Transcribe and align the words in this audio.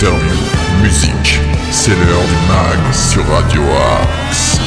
interviews, 0.00 0.82
musique. 0.82 1.40
C'est 1.70 1.90
l'heure 1.90 2.24
du 2.24 2.48
mag 2.48 2.94
sur 2.94 3.22
Radio 3.26 3.60
Axe. 4.00 4.58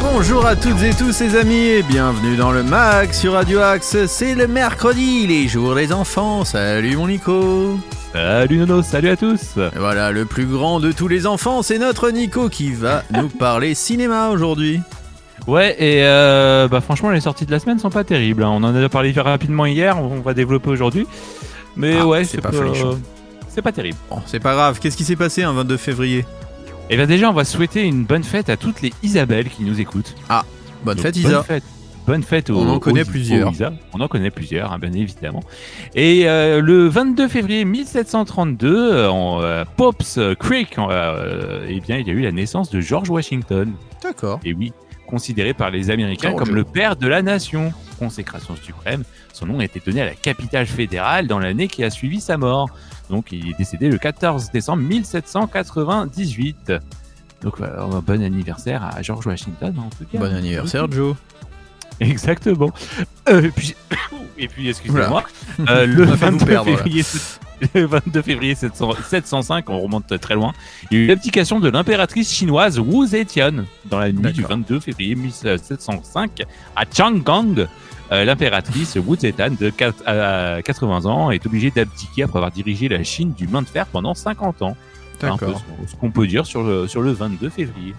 Bonjour 0.00 0.46
à 0.46 0.56
toutes 0.56 0.82
et 0.82 0.94
tous 0.94 1.20
les 1.20 1.36
amis 1.36 1.66
et 1.66 1.82
bienvenue 1.82 2.36
dans 2.36 2.50
le 2.50 2.62
mag 2.62 3.12
sur 3.12 3.34
Radio 3.34 3.60
Axe. 3.60 4.06
C'est 4.06 4.34
le 4.34 4.46
mercredi, 4.46 5.26
les 5.26 5.48
jours 5.48 5.74
des 5.74 5.92
enfants. 5.92 6.46
Salut 6.46 6.96
mon 6.96 7.08
Nico. 7.08 7.78
Salut 8.14 8.56
Nono, 8.56 8.82
salut 8.82 9.10
à 9.10 9.16
tous 9.18 9.58
Voilà, 9.76 10.10
le 10.10 10.24
plus 10.24 10.46
grand 10.46 10.80
de 10.80 10.92
tous 10.92 11.08
les 11.08 11.26
enfants, 11.26 11.60
c'est 11.62 11.78
notre 11.78 12.08
Nico 12.08 12.48
qui 12.48 12.72
va 12.72 13.02
nous 13.12 13.28
parler 13.28 13.74
cinéma 13.74 14.30
aujourd'hui. 14.30 14.80
Ouais, 15.46 15.76
et 15.78 16.04
euh, 16.06 16.68
bah 16.68 16.80
franchement, 16.80 17.10
les 17.10 17.20
sorties 17.20 17.44
de 17.44 17.50
la 17.50 17.58
semaine 17.58 17.78
sont 17.78 17.90
pas 17.90 18.04
terribles. 18.04 18.42
hein. 18.44 18.50
On 18.50 18.62
en 18.64 18.74
a 18.74 18.88
parlé 18.88 19.12
rapidement 19.12 19.66
hier, 19.66 19.98
on 20.02 20.20
va 20.20 20.32
développer 20.32 20.70
aujourd'hui. 20.70 21.06
Mais 21.76 21.96
Ah, 21.98 22.06
ouais, 22.06 22.24
c'est 22.24 22.40
pas 22.40 22.50
pas, 22.50 22.56
folichon. 22.58 23.00
c'est 23.48 23.62
pas 23.62 23.72
terrible. 23.72 23.96
Bon, 24.10 24.20
c'est 24.26 24.40
pas 24.40 24.54
grave, 24.54 24.78
qu'est-ce 24.80 24.96
qui 24.96 25.04
s'est 25.04 25.16
passé 25.16 25.42
un 25.42 25.52
22 25.52 25.76
février? 25.76 26.24
Et 26.90 26.96
bien 26.96 27.06
déjà, 27.06 27.30
on 27.30 27.32
va 27.32 27.44
souhaiter 27.44 27.82
une 27.84 28.04
bonne 28.04 28.24
fête 28.24 28.50
à 28.50 28.56
toutes 28.56 28.82
les 28.82 28.92
Isabelles 29.02 29.48
qui 29.48 29.62
nous 29.64 29.80
écoutent. 29.80 30.14
Bonne 30.84 30.96
Donc, 30.96 31.02
fête 31.04 31.16
Isa. 31.16 31.28
Bonne 31.36 31.44
fête. 31.44 31.64
Bonne 32.04 32.22
fête 32.24 32.50
aux, 32.50 32.58
On 32.58 32.68
en 32.68 32.80
connaît 32.80 33.02
aux- 33.02 33.06
plusieurs. 33.06 33.48
aux. 33.48 33.54
On 33.94 34.00
en 34.00 34.08
connaît 34.08 34.32
plusieurs, 34.32 34.72
hein, 34.72 34.78
bien 34.80 34.92
évidemment. 34.92 35.40
Et 35.94 36.28
euh, 36.28 36.60
le 36.60 36.88
22 36.88 37.28
février 37.28 37.64
1732, 37.64 38.92
euh, 38.92 39.08
en 39.08 39.40
euh, 39.40 39.64
Pops 39.76 40.18
Creek, 40.40 40.76
euh, 40.78 41.64
eh 41.68 41.78
bien, 41.80 41.98
il 41.98 42.06
y 42.08 42.10
a 42.10 42.12
eu 42.12 42.22
la 42.22 42.32
naissance 42.32 42.70
de 42.70 42.80
George 42.80 43.08
Washington. 43.08 43.70
D'accord. 44.02 44.40
Et 44.44 44.52
oui, 44.52 44.72
considéré 45.12 45.52
par 45.52 45.70
les 45.70 45.90
Américains 45.90 46.32
comme 46.32 46.54
le 46.54 46.64
père 46.64 46.96
de 46.96 47.06
la 47.06 47.20
nation. 47.20 47.74
Consécration 47.98 48.56
suprême, 48.56 49.04
son 49.34 49.44
nom 49.44 49.60
a 49.60 49.64
été 49.64 49.78
donné 49.84 50.00
à 50.00 50.06
la 50.06 50.14
capitale 50.14 50.64
fédérale 50.64 51.26
dans 51.26 51.38
l'année 51.38 51.68
qui 51.68 51.84
a 51.84 51.90
suivi 51.90 52.18
sa 52.18 52.38
mort. 52.38 52.70
Donc 53.10 53.30
il 53.30 53.50
est 53.50 53.58
décédé 53.58 53.90
le 53.90 53.98
14 53.98 54.50
décembre 54.52 54.82
1798. 54.84 56.72
Donc 57.42 57.58
voilà, 57.58 57.86
bon 58.00 58.22
anniversaire 58.22 58.82
à 58.84 59.02
George 59.02 59.26
Washington 59.26 59.74
en 59.78 59.90
tout 59.90 60.06
cas. 60.10 60.18
Bon 60.18 60.34
anniversaire 60.34 60.90
Joe. 60.90 61.14
Exactement. 62.00 62.70
Euh, 63.28 63.42
et 63.42 63.50
puis, 63.50 63.74
et 64.38 64.48
puis 64.48 64.70
excusez-moi, 64.70 65.24
euh, 65.68 65.84
le, 65.84 66.06
On 66.06 66.12
a 66.12 66.16
fait 66.16 66.30
nous 66.30 66.38
22 66.38 66.46
perdre, 66.46 66.70
là. 66.70 66.76
février, 66.78 67.02
le 67.74 67.86
22 67.86 68.22
février 68.22 68.54
700 68.54 68.90
705, 69.08 69.68
on 69.70 69.80
remonte 69.80 70.18
très 70.20 70.34
loin, 70.34 70.52
il 70.90 70.98
y 70.98 71.00
a 71.00 71.04
eu 71.04 71.06
l'abdication 71.08 71.60
de 71.60 71.68
l'impératrice 71.68 72.32
chinoise 72.32 72.78
Wu 72.78 73.06
Zetian 73.06 73.64
dans 73.86 73.98
la 73.98 74.10
nuit 74.12 74.32
du 74.32 74.42
D'accord. 74.42 74.56
22 74.58 74.80
février 74.80 75.14
1705 75.14 76.42
à 76.76 76.84
Changgang. 76.92 77.66
Euh, 78.10 78.24
l'impératrice 78.24 78.96
Wu 78.96 79.16
Zetian 79.18 79.50
de 79.58 79.70
quat- 79.70 80.02
à 80.06 80.60
80 80.62 81.06
ans 81.06 81.30
est 81.30 81.44
obligée 81.46 81.70
d'abdiquer 81.70 82.24
après 82.24 82.38
avoir 82.38 82.50
dirigé 82.52 82.88
la 82.88 83.02
Chine 83.04 83.32
du 83.32 83.46
main 83.48 83.62
de 83.62 83.68
fer 83.68 83.86
pendant 83.86 84.12
50 84.14 84.62
ans. 84.62 84.76
C'est 85.18 85.26
un 85.28 85.36
peu 85.36 85.46
ce 85.86 85.94
qu'on 85.96 86.10
peut 86.10 86.26
dire 86.26 86.44
sur 86.46 86.62
le, 86.62 86.88
sur 86.88 87.00
le 87.00 87.12
22 87.12 87.48
février. 87.48 87.94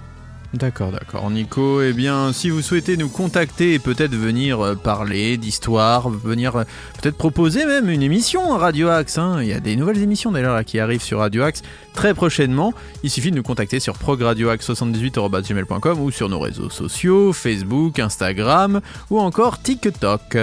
D'accord, 0.53 0.91
d'accord. 0.91 1.31
Nico, 1.31 1.81
eh 1.81 1.93
bien, 1.93 2.31
si 2.31 2.51
vous 2.51 2.61
souhaitez 2.61 2.95
nous 2.95 3.09
contacter 3.09 3.73
et 3.73 3.79
peut-être 3.79 4.13
venir 4.13 4.63
euh, 4.63 4.75
parler 4.75 5.35
d'histoire, 5.37 6.09
venir 6.09 6.57
euh, 6.57 6.63
peut-être 7.01 7.17
proposer 7.17 7.65
même 7.65 7.89
une 7.89 8.03
émission 8.03 8.53
à 8.53 8.59
Radio 8.59 8.89
Axe, 8.89 9.17
hein. 9.17 9.39
il 9.41 9.47
y 9.47 9.53
a 9.53 9.59
des 9.59 9.75
nouvelles 9.75 10.03
émissions 10.03 10.31
d'ailleurs 10.31 10.63
qui 10.63 10.79
arrivent 10.79 11.01
sur 11.01 11.19
Radio 11.19 11.41
Axe 11.41 11.63
très 11.95 12.13
prochainement, 12.13 12.71
il 13.01 13.09
suffit 13.09 13.31
de 13.31 13.35
nous 13.35 13.41
contacter 13.41 13.79
sur 13.79 13.97
progradioaxe78.gmail.com 13.97 15.99
ou 15.99 16.11
sur 16.11 16.29
nos 16.29 16.39
réseaux 16.39 16.69
sociaux, 16.69 17.33
Facebook, 17.33 17.97
Instagram 17.97 18.79
ou 19.09 19.19
encore 19.19 19.59
TikTok. 19.59 20.37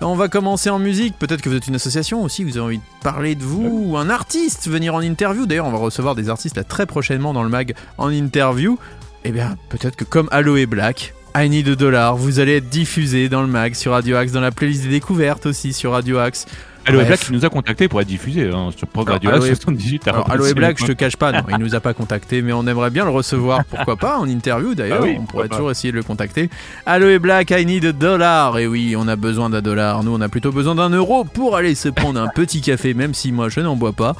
On 0.00 0.14
va 0.14 0.28
commencer 0.28 0.70
en 0.70 0.78
musique, 0.78 1.18
peut-être 1.18 1.42
que 1.42 1.50
vous 1.50 1.56
êtes 1.56 1.66
une 1.66 1.74
association 1.74 2.22
aussi, 2.22 2.44
vous 2.44 2.56
avez 2.56 2.64
envie 2.64 2.78
de 2.78 3.02
parler 3.02 3.34
de 3.34 3.44
vous, 3.44 3.82
ou 3.84 3.98
un 3.98 4.08
artiste, 4.08 4.68
venir 4.68 4.94
en 4.94 5.00
interview, 5.00 5.44
d'ailleurs 5.44 5.66
on 5.66 5.72
va 5.72 5.78
recevoir 5.78 6.14
des 6.14 6.30
artistes 6.30 6.66
très 6.66 6.86
prochainement 6.86 7.34
dans 7.34 7.42
le 7.42 7.50
mag 7.50 7.74
en 7.98 8.08
interview. 8.08 8.78
Eh 9.24 9.30
bien, 9.32 9.56
peut-être 9.68 9.96
que 9.96 10.04
comme 10.04 10.28
Aloe 10.30 10.66
Black, 10.66 11.14
I 11.36 11.48
Need 11.48 11.68
a 11.68 11.74
Dollar, 11.76 12.16
vous 12.16 12.40
allez 12.40 12.56
être 12.56 12.68
diffusé 12.68 13.28
dans 13.28 13.42
le 13.42 13.48
mag 13.48 13.74
sur 13.74 13.92
Radio 13.92 14.16
Axe, 14.16 14.32
dans 14.32 14.40
la 14.40 14.50
playlist 14.50 14.84
des 14.84 14.88
découvertes 14.90 15.46
aussi 15.46 15.72
sur 15.72 15.92
Radio 15.92 16.18
Axe. 16.18 16.46
Aloe 16.86 16.96
Bref. 17.00 17.08
Black 17.08 17.20
qui 17.20 17.32
nous 17.34 17.44
a 17.44 17.50
contacté 17.50 17.88
pour 17.88 18.00
être 18.00 18.06
diffusé 18.08 18.48
hein, 18.48 18.70
sur 18.74 18.88
Prog 18.88 19.06
Radio 19.10 19.30
Aloe- 19.30 19.46
78. 19.48 20.08
Alors, 20.08 20.30
Aloe 20.30 20.54
Black, 20.54 20.78
je 20.80 20.86
te 20.86 20.92
cache 20.92 21.16
pas, 21.16 21.30
non, 21.30 21.42
il 21.50 21.58
nous 21.58 21.74
a 21.74 21.80
pas 21.80 21.92
contacté, 21.92 22.40
mais 22.40 22.54
on 22.54 22.66
aimerait 22.66 22.88
bien 22.88 23.04
le 23.04 23.10
recevoir, 23.10 23.66
pourquoi 23.66 23.96
pas, 23.96 24.18
en 24.18 24.26
interview 24.26 24.74
d'ailleurs, 24.74 25.00
Ah 25.02 25.04
oui, 25.04 25.16
on 25.20 25.26
pourrait 25.26 25.48
pas. 25.48 25.56
toujours 25.56 25.70
essayer 25.70 25.92
de 25.92 25.98
le 25.98 26.02
contacter. 26.02 26.48
Aloe 26.86 27.18
Black, 27.18 27.50
I 27.50 27.66
Need 27.66 27.84
a 27.84 27.92
Dollar, 27.92 28.58
et 28.58 28.66
oui, 28.66 28.94
on 28.96 29.06
a 29.08 29.16
besoin 29.16 29.50
d'un 29.50 29.60
dollar, 29.60 30.02
nous 30.02 30.12
on 30.14 30.20
a 30.22 30.30
plutôt 30.30 30.52
besoin 30.52 30.74
d'un 30.74 30.88
euro 30.88 31.24
pour 31.24 31.54
aller 31.54 31.74
se 31.74 31.90
prendre 31.90 32.18
un 32.18 32.28
petit 32.28 32.62
café, 32.62 32.94
même 32.94 33.12
si 33.12 33.30
moi 33.30 33.50
je 33.50 33.60
n'en 33.60 33.76
bois 33.76 33.92
pas. 33.92 34.16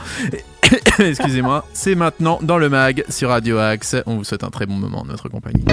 Excusez-moi, 0.99 1.65
c'est 1.73 1.95
maintenant 1.95 2.39
dans 2.43 2.59
le 2.59 2.69
mag 2.69 3.05
sur 3.09 3.31
Radio 3.31 3.59
Axe, 3.59 3.97
on 4.07 4.17
vous 4.17 4.25
souhaite 4.25 4.45
un 4.45 4.51
très 4.51 4.67
bon 4.67 4.75
moment 4.75 5.01
en 5.01 5.05
notre 5.05 5.29
compagnie. 5.29 5.65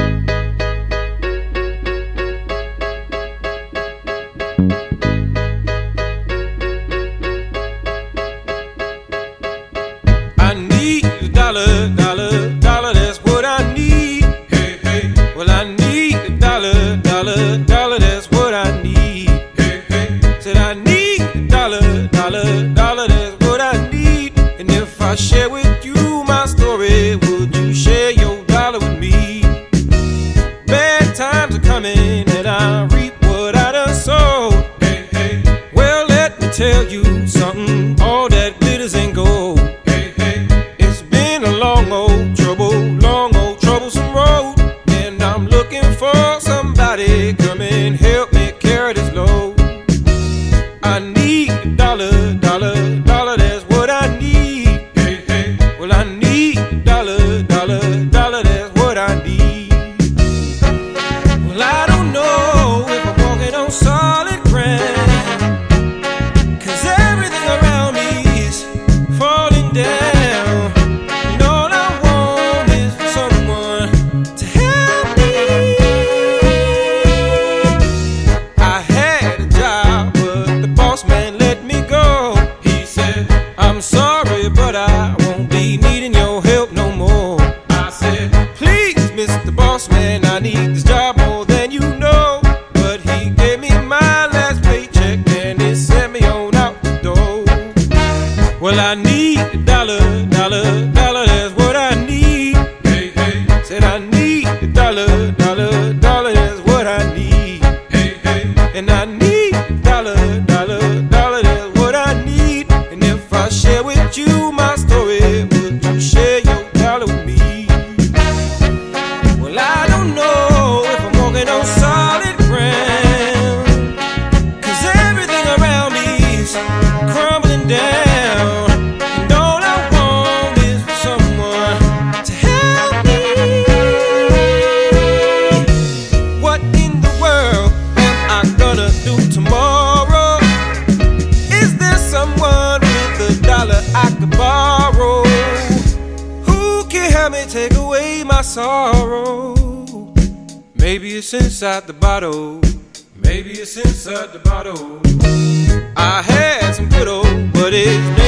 his 157.78 158.18
name. 158.18 158.27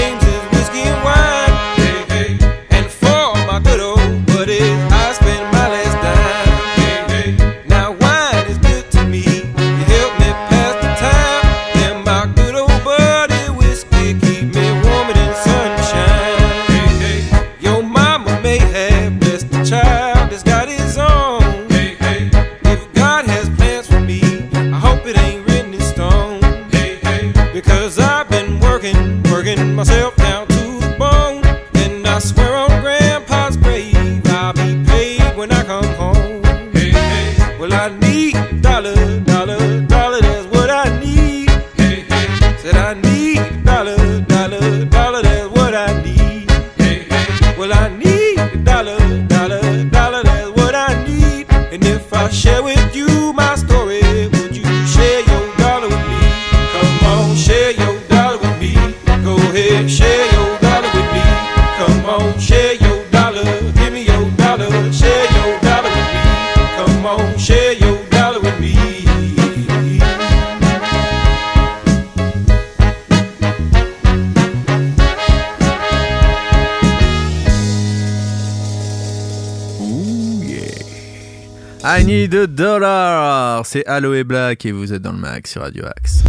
C'est 83.72 83.86
Aloe 83.86 84.24
Black 84.24 84.66
et 84.66 84.72
vous 84.72 84.94
êtes 84.94 85.04
dans 85.04 85.12
le 85.12 85.20
mag 85.20 85.46
sur 85.46 85.62
Radio 85.62 85.86
Axe. 85.86 86.24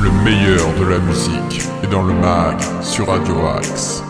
Le 0.00 0.08
meilleur 0.22 0.72
de 0.78 0.84
la 0.84 1.00
musique 1.00 1.66
est 1.82 1.88
dans 1.88 2.04
le 2.04 2.14
mag 2.14 2.60
sur 2.80 3.08
Radio 3.08 3.44
Axe. 3.44 4.04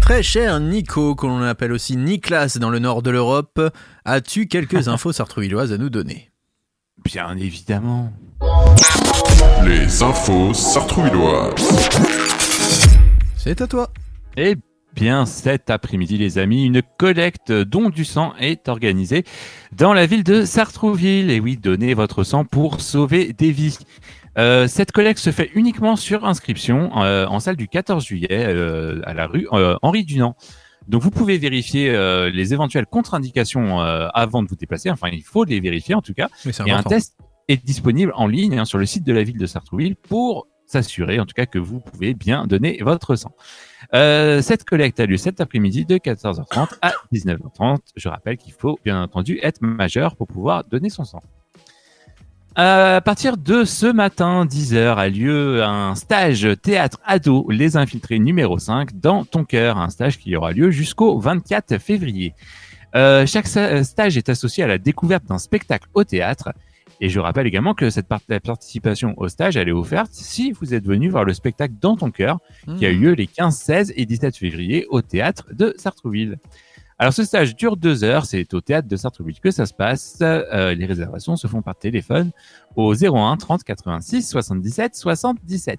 Très 0.00 0.24
cher 0.24 0.58
Nico, 0.58 1.14
que 1.14 1.28
l'on 1.28 1.42
appelle 1.42 1.70
aussi 1.70 1.96
Niklas 1.96 2.58
dans 2.60 2.70
le 2.70 2.80
nord 2.80 3.02
de 3.02 3.10
l'Europe, 3.10 3.60
as-tu 4.04 4.48
quelques 4.48 4.88
infos 4.88 5.12
sartrouvilloises 5.12 5.72
à 5.72 5.78
nous 5.78 5.90
donner? 5.90 6.32
Bien 7.04 7.36
évidemment. 7.36 8.12
Les 9.64 10.02
infos 10.02 10.52
sartrouvilloises. 10.54 11.86
C'est 13.36 13.60
à 13.60 13.68
toi 13.68 13.92
Eh 14.36 14.56
bien, 14.96 15.26
cet 15.26 15.68
après-midi, 15.70 16.16
les 16.16 16.38
amis, 16.38 16.64
une 16.64 16.82
collecte 16.96 17.52
don 17.52 17.90
du 17.90 18.04
sang 18.04 18.32
est 18.40 18.68
organisée 18.68 19.24
dans 19.72 19.92
la 19.92 20.06
ville 20.06 20.24
de 20.24 20.44
Sartrouville. 20.44 21.30
Et 21.30 21.38
oui, 21.38 21.58
donnez 21.58 21.92
votre 21.92 22.24
sang 22.24 22.44
pour 22.44 22.80
sauver 22.80 23.34
des 23.34 23.52
vies. 23.52 23.78
Euh, 24.38 24.66
cette 24.66 24.92
collecte 24.92 25.20
se 25.20 25.30
fait 25.30 25.50
uniquement 25.54 25.96
sur 25.96 26.24
inscription 26.24 27.02
euh, 27.02 27.26
en 27.26 27.40
salle 27.40 27.56
du 27.56 27.68
14 27.68 28.04
juillet 28.04 28.28
euh, 28.30 29.00
à 29.04 29.14
la 29.14 29.26
rue 29.26 29.46
euh, 29.52 29.76
Henri 29.82 30.04
Dunant. 30.04 30.34
Donc 30.88 31.02
vous 31.02 31.10
pouvez 31.10 31.36
vérifier 31.36 31.90
euh, 31.90 32.30
les 32.30 32.54
éventuelles 32.54 32.86
contre-indications 32.86 33.80
euh, 33.82 34.08
avant 34.14 34.42
de 34.42 34.48
vous 34.48 34.56
déplacer. 34.56 34.90
Enfin, 34.90 35.08
il 35.12 35.22
faut 35.22 35.44
les 35.44 35.60
vérifier 35.60 35.94
en 35.94 36.02
tout 36.02 36.14
cas. 36.14 36.28
Et 36.64 36.70
un 36.70 36.82
test 36.82 37.16
est 37.48 37.64
disponible 37.64 38.12
en 38.14 38.26
ligne 38.26 38.58
hein, 38.58 38.64
sur 38.64 38.78
le 38.78 38.86
site 38.86 39.04
de 39.04 39.12
la 39.12 39.22
ville 39.22 39.38
de 39.38 39.46
Sartrouville 39.46 39.96
pour 39.96 40.46
s'assurer 40.66 41.20
en 41.20 41.26
tout 41.26 41.34
cas 41.34 41.46
que 41.46 41.58
vous 41.58 41.80
pouvez 41.80 42.14
bien 42.14 42.46
donner 42.46 42.78
votre 42.82 43.16
sang. 43.16 43.32
Euh, 43.94 44.42
cette 44.42 44.64
collecte 44.64 45.00
a 45.00 45.06
lieu 45.06 45.16
cet 45.16 45.40
après-midi 45.40 45.84
de 45.84 45.96
14h30 45.96 46.74
à 46.82 46.92
19h30. 47.12 47.78
Je 47.96 48.08
rappelle 48.08 48.36
qu'il 48.36 48.52
faut 48.52 48.78
bien 48.84 49.02
entendu 49.02 49.38
être 49.42 49.60
majeur 49.62 50.16
pour 50.16 50.26
pouvoir 50.26 50.64
donner 50.64 50.90
son 50.90 51.04
sang. 51.04 51.20
À 52.58 53.02
partir 53.04 53.36
de 53.36 53.64
ce 53.64 53.84
matin, 53.84 54.46
10h, 54.46 54.96
a 54.96 55.08
lieu 55.10 55.62
un 55.62 55.94
stage 55.94 56.48
théâtre 56.62 56.98
ado 57.04 57.46
Les 57.50 57.76
Infiltrés 57.76 58.18
numéro 58.18 58.58
5 58.58 58.98
dans 58.98 59.26
ton 59.26 59.44
cœur, 59.44 59.76
un 59.76 59.90
stage 59.90 60.18
qui 60.18 60.34
aura 60.36 60.52
lieu 60.52 60.70
jusqu'au 60.70 61.18
24 61.18 61.76
février. 61.76 62.32
Euh, 62.94 63.26
chaque 63.26 63.46
stage 63.46 64.16
est 64.16 64.30
associé 64.30 64.64
à 64.64 64.66
la 64.66 64.78
découverte 64.78 65.26
d'un 65.26 65.36
spectacle 65.36 65.86
au 65.92 66.02
théâtre. 66.02 66.54
Et 67.00 67.08
je 67.08 67.20
rappelle 67.20 67.46
également 67.46 67.74
que 67.74 67.90
cette 67.90 68.08
part- 68.08 68.20
la 68.28 68.40
participation 68.40 69.14
au 69.18 69.28
stage, 69.28 69.56
elle 69.56 69.68
est 69.68 69.72
offerte 69.72 70.10
si 70.12 70.52
vous 70.52 70.72
êtes 70.74 70.86
venu 70.86 71.08
voir 71.10 71.24
le 71.24 71.34
spectacle 71.34 71.74
dans 71.80 71.96
ton 71.96 72.10
cœur, 72.10 72.38
qui 72.78 72.86
a 72.86 72.90
eu 72.90 72.98
lieu 72.98 73.12
les 73.12 73.26
15, 73.26 73.54
16 73.56 73.92
et 73.96 74.06
17 74.06 74.36
février 74.36 74.86
au 74.88 75.02
théâtre 75.02 75.44
de 75.52 75.74
Sartrouville. 75.76 76.38
Alors 76.98 77.12
ce 77.12 77.24
stage 77.24 77.54
dure 77.54 77.76
deux 77.76 78.04
heures, 78.04 78.24
c'est 78.24 78.54
au 78.54 78.62
théâtre 78.62 78.88
de 78.88 78.96
Sartrouville 78.96 79.38
que 79.40 79.50
ça 79.50 79.66
se 79.66 79.74
passe. 79.74 80.16
Euh, 80.22 80.74
les 80.74 80.86
réservations 80.86 81.36
se 81.36 81.46
font 81.46 81.60
par 81.60 81.76
téléphone 81.76 82.30
au 82.74 82.94
01 82.94 83.36
30 83.36 83.62
86 83.64 84.22
77 84.30 84.94
77. 84.94 85.78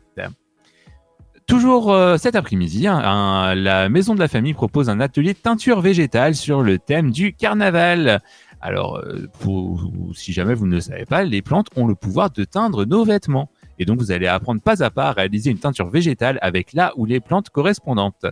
Toujours 1.47 1.93
euh, 1.93 2.17
cet 2.17 2.35
après-midi, 2.35 2.87
hein, 2.87 3.55
la 3.55 3.87
Maison 3.87 4.13
de 4.13 4.19
la 4.19 4.27
Famille 4.27 4.53
propose 4.53 4.89
un 4.89 4.99
atelier 4.99 5.31
de 5.33 5.37
teinture 5.39 5.79
végétale 5.79 6.35
sur 6.35 6.61
le 6.61 6.77
thème 6.77 7.09
du 7.09 7.33
carnaval. 7.33 8.21
Alors, 8.61 8.97
euh, 8.97 9.27
pour- 9.39 9.89
si 10.15 10.33
jamais 10.33 10.53
vous 10.55 10.65
ne 10.65 10.75
le 10.75 10.81
savez 10.81 11.05
pas, 11.05 11.23
les 11.23 11.41
plantes 11.41 11.67
ont 11.75 11.85
le 11.87 11.95
pouvoir 11.95 12.31
de 12.31 12.43
teindre 12.43 12.85
nos 12.85 13.03
vêtements. 13.05 13.49
Et 13.79 13.85
donc, 13.85 13.99
vous 13.99 14.11
allez 14.11 14.27
apprendre 14.27 14.61
pas 14.61 14.83
à 14.83 14.89
pas 14.89 15.09
à 15.09 15.11
réaliser 15.11 15.51
une 15.51 15.59
teinture 15.59 15.89
végétale 15.89 16.39
avec 16.41 16.73
là 16.73 16.91
ou 16.97 17.05
les 17.05 17.19
plantes 17.19 17.49
correspondantes. 17.49 18.25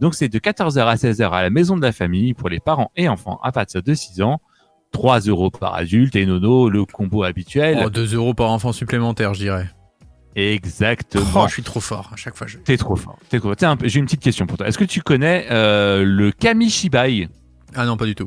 Donc, 0.00 0.14
c'est 0.14 0.28
de 0.28 0.38
14h 0.38 0.86
à 0.86 0.96
16h 0.96 1.30
à 1.30 1.42
la 1.42 1.50
Maison 1.50 1.76
de 1.76 1.82
la 1.82 1.92
Famille 1.92 2.34
pour 2.34 2.48
les 2.48 2.60
parents 2.60 2.90
et 2.96 3.08
enfants 3.08 3.40
à 3.42 3.52
partir 3.52 3.82
de 3.82 3.94
6 3.94 4.20
ans. 4.22 4.40
3 4.92 5.20
euros 5.20 5.50
par 5.50 5.74
adulte 5.74 6.14
et 6.14 6.24
nono, 6.26 6.68
le 6.68 6.84
combo 6.84 7.24
habituel. 7.24 7.82
Oh, 7.84 7.90
2 7.90 8.14
euros 8.14 8.34
par 8.34 8.50
enfant 8.50 8.72
supplémentaire, 8.72 9.34
je 9.34 9.40
dirais. 9.40 9.68
Exactement. 10.36 11.24
Oh, 11.36 11.44
je 11.48 11.52
suis 11.52 11.62
trop 11.62 11.80
fort, 11.80 12.10
à 12.12 12.16
chaque 12.16 12.34
fois 12.36 12.46
je... 12.46 12.58
T'es 12.58 12.76
trop 12.76 12.96
fort. 12.96 13.18
T'es 13.28 13.38
trop 13.38 13.52
J'ai 13.84 13.98
une 13.98 14.04
petite 14.04 14.22
question 14.22 14.46
pour 14.46 14.58
toi. 14.58 14.66
Est-ce 14.66 14.78
que 14.78 14.84
tu 14.84 15.00
connais 15.00 15.46
euh, 15.50 16.04
le 16.04 16.32
Kamishibai? 16.32 17.28
Ah 17.74 17.86
non, 17.86 17.96
pas 17.96 18.06
du 18.06 18.14
tout. 18.14 18.26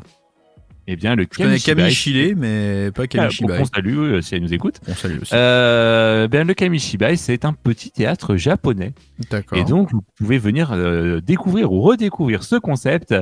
Eh 0.89 0.95
bien, 0.95 1.15
le 1.15 1.23
Je 1.23 1.37
connais 1.37 1.59
Camille 1.59 1.83
Kamishibai. 1.83 1.91
Chilé, 1.91 2.35
mais 2.35 2.91
pas 2.91 3.03
Ah, 3.03 3.07
Camille 3.07 3.31
Shibai. 3.31 3.59
On 3.59 3.65
salue 3.65 3.97
euh, 3.97 4.21
si 4.21 4.35
elle 4.35 4.41
nous 4.41 4.53
écoute. 4.53 4.79
On 4.87 4.93
salue 4.93 5.21
aussi. 5.21 5.33
Euh, 5.35 6.29
bien, 6.29 6.45
le 6.45 6.53
Kamishibai, 6.53 7.17
c'est 7.17 7.43
un 7.43 7.51
petit 7.51 7.91
théâtre 7.91 8.37
japonais. 8.37 8.93
D'accord. 9.29 9.57
Et 9.57 9.65
donc, 9.65 9.91
vous 9.91 10.01
pouvez 10.17 10.37
venir 10.37 10.71
euh, 10.71 11.19
découvrir 11.19 11.73
ou 11.73 11.81
redécouvrir 11.81 12.43
ce 12.43 12.55
concept 12.55 13.13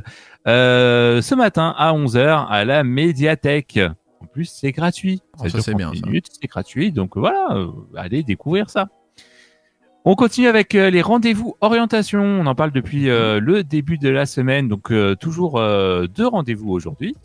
euh, 0.47 1.23
ce 1.23 1.33
matin 1.33 1.73
à 1.75 1.91
11h 1.93 2.45
à 2.47 2.65
la 2.65 2.83
médiathèque. 2.83 3.79
En 4.19 4.27
plus, 4.27 4.45
c'est 4.45 4.71
gratuit. 4.71 5.21
Oh, 5.39 5.49
ça, 5.49 5.59
c'est 5.61 5.71
30 5.71 5.77
bien, 5.77 5.91
c'est 6.39 6.47
gratuit. 6.47 6.91
Donc 6.91 7.17
voilà, 7.17 7.47
euh, 7.51 7.71
allez 7.95 8.21
découvrir 8.21 8.69
ça. 8.69 8.89
On 10.07 10.13
continue 10.15 10.47
avec 10.47 10.75
euh, 10.75 10.91
les 10.91 11.01
rendez-vous 11.01 11.55
orientation. 11.61 12.21
On 12.21 12.45
en 12.45 12.53
parle 12.53 12.71
depuis 12.71 13.09
euh, 13.09 13.39
le 13.39 13.63
début 13.63 13.97
de 13.97 14.07
la 14.07 14.27
semaine. 14.27 14.67
Donc 14.67 14.91
euh, 14.91 15.15
toujours 15.15 15.57
euh, 15.57 16.05
deux 16.05 16.27
rendez-vous 16.27 16.69
aujourd'hui. 16.71 17.15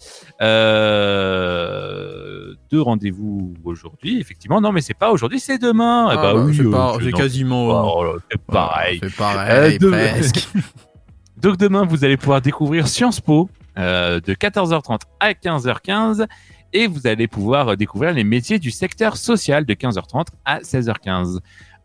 Deux 2.70 2.80
rendez-vous 2.80 3.52
aujourd'hui, 3.64 4.18
effectivement. 4.18 4.62
Non, 4.62 4.72
mais 4.72 4.80
c'est 4.80 4.94
pas 4.94 5.10
aujourd'hui, 5.10 5.40
c'est 5.40 5.58
demain. 5.58 6.06
Ah, 6.08 6.12
Eh 6.12 6.16
bah 6.16 6.32
bah, 6.34 6.42
oui, 6.44 6.56
c'est 6.56 6.70
pas- 7.10 7.18
quasiment... 7.18 7.68
Oh 7.98 8.16
c'est 8.30 8.40
pareil. 8.40 8.98
C'est 9.02 9.14
pareil, 9.14 9.78
presque. 9.78 10.48
Donc 11.36 11.58
demain, 11.58 11.84
vous 11.84 12.04
allez 12.04 12.16
pouvoir 12.16 12.40
découvrir 12.40 12.88
Sciences 12.88 13.20
Po 13.20 13.50
de 13.76 14.34
14h30 14.34 15.00
à 15.20 15.32
15h15 15.32 16.26
et 16.72 16.86
vous 16.86 17.06
allez 17.06 17.26
pouvoir 17.28 17.76
découvrir 17.76 18.12
les 18.12 18.24
métiers 18.24 18.58
du 18.58 18.70
secteur 18.70 19.16
social 19.16 19.64
de 19.64 19.74
15h30 19.74 20.26
à 20.44 20.60
16h15. 20.60 21.40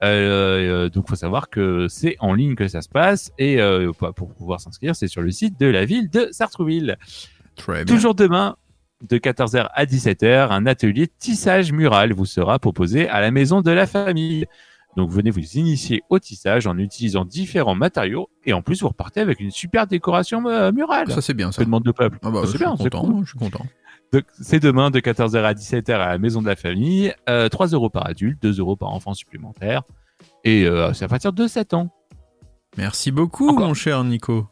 Euh, 0.05 0.85
euh, 0.85 0.89
donc, 0.89 1.09
faut 1.09 1.15
savoir 1.15 1.49
que 1.49 1.87
c'est 1.87 2.15
en 2.19 2.33
ligne 2.33 2.55
que 2.55 2.67
ça 2.67 2.81
se 2.81 2.89
passe 2.89 3.31
et 3.37 3.59
euh, 3.59 3.91
pour 4.15 4.33
pouvoir 4.33 4.59
s'inscrire, 4.59 4.95
c'est 4.95 5.07
sur 5.07 5.21
le 5.21 5.31
site 5.31 5.59
de 5.59 5.67
la 5.67 5.85
ville 5.85 6.09
de 6.09 6.29
Sartrouville. 6.31 6.97
Très 7.55 7.83
bien. 7.85 7.93
Toujours 7.95 8.15
demain, 8.15 8.57
de 9.07 9.17
14h 9.17 9.69
à 9.73 9.85
17h, 9.85 10.49
un 10.51 10.65
atelier 10.65 11.07
tissage 11.07 11.71
mural 11.71 12.13
vous 12.13 12.25
sera 12.25 12.59
proposé 12.59 13.07
à 13.09 13.21
la 13.21 13.31
maison 13.31 13.61
de 13.61 13.71
la 13.71 13.87
famille. 13.87 14.45
Donc 14.95 15.09
venez 15.11 15.29
vous 15.29 15.57
initier 15.57 16.03
au 16.09 16.19
tissage 16.19 16.67
en 16.67 16.77
utilisant 16.77 17.25
différents 17.25 17.75
matériaux 17.75 18.29
et 18.45 18.53
en 18.53 18.61
plus 18.61 18.81
vous 18.81 18.87
repartez 18.87 19.19
avec 19.19 19.41
une 19.41 19.51
super 19.51 19.87
décoration 19.87 20.45
euh, 20.47 20.71
murale. 20.71 21.11
Ça 21.11 21.19
c'est 21.21 21.33
bien 21.33 21.49
que 21.49 21.55
ça. 21.55 21.65
demande 21.65 21.85
le 21.85 21.91
peuple. 21.91 22.17
Ah 22.23 22.31
bah, 22.31 22.39
Ça, 22.39 22.45
je 22.45 22.45
c'est 22.45 22.49
suis 22.57 22.59
bien, 22.59 22.75
c'est 22.77 22.83
content, 22.85 23.01
cool. 23.03 23.25
je 23.25 23.29
suis 23.29 23.39
content. 23.39 23.65
C'est 24.41 24.59
demain 24.59 24.91
de 24.91 24.99
14h 24.99 25.43
à 25.43 25.53
17h 25.53 25.93
à 25.93 26.09
la 26.09 26.17
maison 26.17 26.41
de 26.41 26.47
la 26.47 26.55
famille. 26.55 27.13
Euh, 27.29 27.49
3 27.49 27.67
euros 27.67 27.89
par 27.89 28.05
adulte, 28.07 28.41
2 28.41 28.59
euros 28.59 28.75
par 28.75 28.89
enfant 28.89 29.13
supplémentaire. 29.13 29.83
Et 30.43 30.65
euh, 30.65 30.93
c'est 30.93 31.05
à 31.05 31.07
partir 31.07 31.33
de 31.33 31.47
7 31.47 31.73
ans. 31.73 31.89
Merci 32.77 33.11
beaucoup 33.11 33.49
Encore. 33.49 33.67
mon 33.67 33.73
cher 33.73 34.03
Nico. 34.03 34.47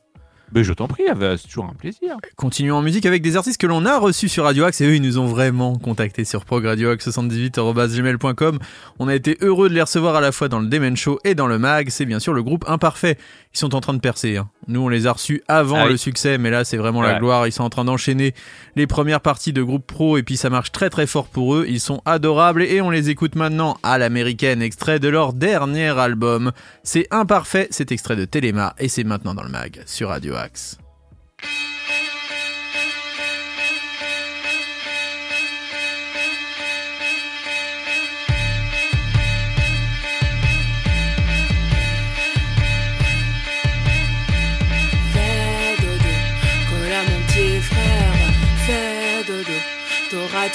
Mais 0.56 0.64
je 0.64 0.74
t'en 0.74 0.88
prie, 0.88 1.04
c'est 1.08 1.48
toujours 1.48 1.66
un 1.66 1.74
plaisir. 1.74 2.18
Continuons 2.36 2.78
en 2.78 2.82
musique 2.82 3.06
avec 3.06 3.22
des 3.22 3.38
artistes 3.38 3.60
que 3.60 3.68
l'on 3.68 3.86
a 3.86 3.98
reçus 3.98 4.30
sur 4.30 4.44
Radio 4.44 4.66
Axe 4.66 4.82
et 4.82 4.86
eux 4.86 4.96
ils 4.96 5.02
nous 5.02 5.18
ont 5.18 5.26
vraiment 5.26 5.76
contactés 5.78 6.26
sur 6.26 6.46
progradioaxe78.com. 6.46 8.60
On 9.00 9.08
a 9.08 9.16
été 9.16 9.38
heureux 9.42 9.70
de 9.70 9.74
les 9.74 9.82
recevoir 9.82 10.16
à 10.16 10.22
la 10.22 10.32
fois 10.32 10.50
dans 10.50 10.60
le 10.60 10.68
Demen 10.68 10.96
Show 10.96 11.20
et 11.24 11.36
dans 11.36 11.48
le 11.48 11.60
mag. 11.60 11.90
C'est 11.90 12.06
bien 12.06 12.20
sûr 12.20 12.34
le 12.34 12.44
groupe 12.44 12.66
Imparfait. 12.68 13.18
Ils 13.54 13.60
sont 13.60 13.76
en 13.76 13.82
train 13.82 13.94
de 13.94 14.00
percer. 14.00 14.38
hein. 14.38 14.50
Nous 14.68 14.82
on 14.82 14.90
les 14.90 15.08
a 15.08 15.14
reçus 15.14 15.44
avant 15.48 15.78
Ah 15.80 15.86
oui. 15.86 15.92
le 15.92 15.98
succès 15.98 16.38
mais 16.38 16.50
là 16.50 16.64
c'est 16.64 16.78
vraiment 16.78 17.02
la 17.02 17.20
gloire. 17.20 17.48
Ils 17.48 17.52
sont 17.52 17.64
en 17.64 17.70
train 17.70 17.86
d'enchaîner 17.86 18.34
les 18.76 18.88
premières 18.88 19.22
parties 19.22 19.54
de 19.54 19.62
groupe 19.64 19.86
pro 19.86 20.18
et 20.18 20.24
puis 20.24 20.38
ça 20.38 20.50
marche 20.50 20.72
très 20.72 20.90
très 20.90 21.08
fort 21.08 21.28
pour 21.28 21.56
eux. 21.56 21.66
Ils 21.68 21.80
sont 21.80 22.02
adorables 22.06 22.64
et 22.64 22.82
on 22.82 22.90
les 22.90 23.10
écoute 23.10 23.36
maintenant 23.36 23.78
à 23.84 23.98
l'américaine, 23.98 24.62
extrait 24.62 25.00
de 25.00 25.08
leur 25.08 25.34
dernier 25.34 25.98
album. 26.00 26.52
C'est 26.84 27.08
Imparfait, 27.12 27.68
c'est 27.72 27.92
extrait 27.92 28.16
de 28.16 28.26
Téléma 28.26 28.74
et 28.80 28.90
c'est 28.90 29.04
maintenant 29.04 29.34
dans 29.34 29.44
le 29.44 29.50
mag 29.50 29.82
sur 29.86 30.10
Radio 30.10 30.36
Axe. 30.36 30.43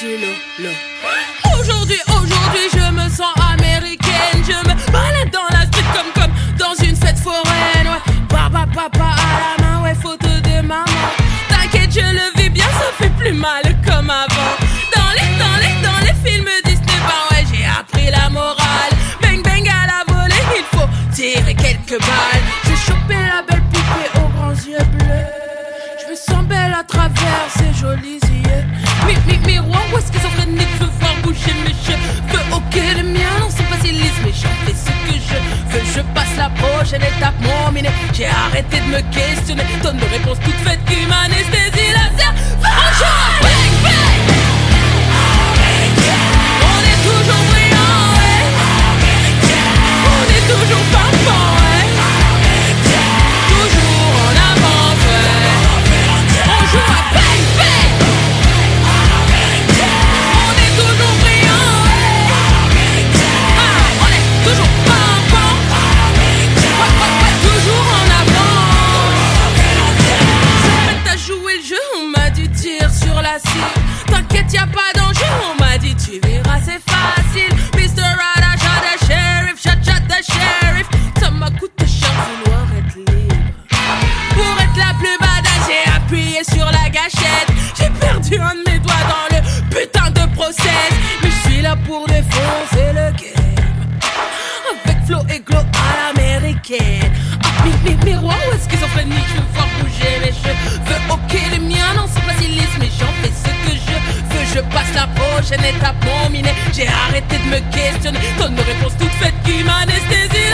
Lolo. 0.02 0.74
Aujourd'hui, 1.58 1.98
aujourd'hui, 2.08 2.68
je 2.72 2.90
me 2.92 3.08
sens 3.08 3.32
américaine. 3.52 4.44
Je 4.44 4.68
me 4.68 4.92
balade 4.92 5.30
dans 5.32 5.48
la 5.50 5.66
street 5.66 5.82
comme, 5.92 6.22
comme 6.22 6.32
dans 6.56 6.74
une 6.84 6.94
fête 6.94 7.18
foraine. 7.18 7.86
Ouais, 7.86 8.26
papa, 8.28 8.66
papa 8.72 9.04
à 9.04 9.56
la 9.56 9.57
ouais, 9.88 9.94
photo 9.94 10.28
de 10.28 10.60
maman. 10.66 10.84
T'inquiète, 11.48 11.92
je 11.92 12.00
le 12.00 12.42
vis 12.42 12.50
bien, 12.50 12.64
ça 12.64 12.92
fait 12.98 13.10
plus 13.16 13.32
mal 13.32 13.62
comme 13.86 14.10
avant. 14.10 14.54
Dans 14.94 15.10
les, 15.16 15.28
dans 15.38 15.56
les, 15.62 15.74
dans 15.82 15.98
les 16.06 16.28
films 16.28 16.48
Disney, 16.64 16.98
bah 17.06 17.28
ouais, 17.30 17.44
j'ai 17.52 17.64
appris 17.64 18.10
la 18.10 18.28
morale. 18.30 18.92
Bang, 19.22 19.42
bang 19.42 19.68
à 19.68 19.86
la 19.86 20.14
volée, 20.14 20.34
il 20.56 20.78
faut 20.78 20.88
tirer 21.12 21.54
quelques 21.54 22.00
balles. 22.00 22.44
J'ai 22.64 22.76
chopé 22.76 23.14
la 23.14 23.42
belle 23.42 23.62
poupée 23.72 24.10
aux 24.16 24.28
grands 24.36 24.50
yeux 24.52 24.84
bleus. 24.96 25.26
Je 26.02 26.10
me 26.10 26.16
sens 26.16 26.44
belle 26.44 26.74
à 26.78 26.84
travers 26.84 27.46
ces 27.56 27.72
jolis 27.78 28.20
yeux. 28.22 28.64
Mi, 29.06 29.14
mi, 29.26 29.38
miroir, 29.46 29.82
où 29.92 29.98
est-ce 29.98 30.12
qu'ils 30.12 30.20
sont 30.20 30.28
Je 30.38 30.84
veux 30.84 30.90
voir 31.00 31.14
bouger 31.22 31.54
mes 31.64 31.74
cheveux? 31.84 32.08
Ok, 32.52 32.74
le 32.96 33.02
mien, 33.02 33.32
non, 33.40 33.48
c'est 33.50 33.68
pas 33.68 33.76
si 33.82 33.92
lisse, 33.92 34.12
mais 34.24 34.32
j'en 34.32 34.72
prochaine 36.58 37.02
étape, 37.02 37.34
mon 37.40 37.72
minet. 37.72 37.90
J'ai 38.12 38.26
arrêté 38.26 38.80
de 38.80 38.86
me 38.86 39.00
questionner. 39.12 39.64
Donne 39.82 39.96
de 39.96 40.04
réponses 40.04 40.38
toutes 40.44 40.54
faites 40.64 40.84
qui 40.86 41.06
m'anesthésie 41.06 41.92
la 41.92 42.18
serre. 42.18 43.47
J'ai 106.72 106.86
arrêté 106.86 107.38
de 107.38 107.48
me 107.50 107.60
questionner. 107.72 108.18
Donne 108.38 108.52
une 108.52 108.60
réponse 108.60 108.96
toute 108.98 109.12
faite 109.20 109.34
qui 109.44 109.62
m'anesthésie 109.64 110.47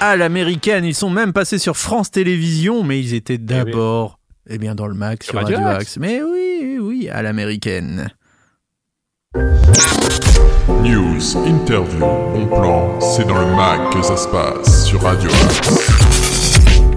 à 0.00 0.16
l'américaine. 0.16 0.84
Ils 0.84 0.94
sont 0.94 1.10
même 1.10 1.32
passés 1.32 1.58
sur 1.58 1.76
France 1.76 2.10
Télévisions, 2.10 2.82
mais 2.82 3.00
ils 3.00 3.14
étaient 3.14 3.38
d'abord, 3.38 4.18
eh 4.48 4.58
bien, 4.58 4.74
dans 4.74 4.86
le 4.86 4.94
Mac 4.94 5.22
sur 5.22 5.34
Radio, 5.34 5.56
Radio 5.56 5.68
Axe. 5.68 5.80
Axe. 5.82 5.96
Mais 5.98 6.22
oui, 6.22 6.78
oui, 6.80 7.08
à 7.08 7.22
l'américaine. 7.22 8.08
News, 10.82 11.36
interview, 11.46 12.00
bon 12.00 12.46
plan, 12.46 13.00
c'est 13.00 13.26
dans 13.26 13.38
le 13.38 13.54
mag 13.54 13.92
que 13.92 14.02
ça 14.02 14.16
se 14.16 14.28
passe 14.28 14.86
sur 14.86 15.02
Radio 15.02 15.30
Axe. 15.30 16.05